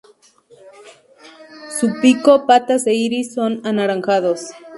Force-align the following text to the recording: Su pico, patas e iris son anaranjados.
Su 1.79 1.89
pico, 2.01 2.47
patas 2.47 2.87
e 2.87 2.93
iris 2.95 3.35
son 3.35 3.61
anaranjados. 3.63 4.47